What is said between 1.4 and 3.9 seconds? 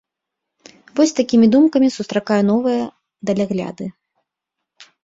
думкамі сустракаю новыя далягляды.